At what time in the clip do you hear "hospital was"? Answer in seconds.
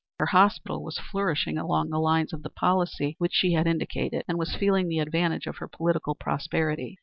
0.25-0.97